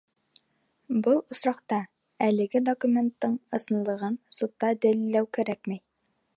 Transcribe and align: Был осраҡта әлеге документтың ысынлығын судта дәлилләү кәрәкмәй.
Был 1.07 1.19
осраҡта 1.35 1.77
әлеге 2.29 2.63
документтың 2.71 3.37
ысынлығын 3.59 4.19
судта 4.39 4.75
дәлилләү 4.87 5.31
кәрәкмәй. 5.39 5.83